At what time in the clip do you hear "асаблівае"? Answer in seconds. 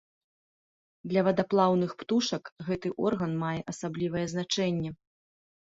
3.75-4.25